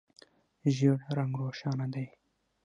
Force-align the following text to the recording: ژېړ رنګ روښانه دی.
ژېړ 0.75 0.97
رنګ 1.17 1.31
روښانه 1.41 1.87
دی. 1.93 2.05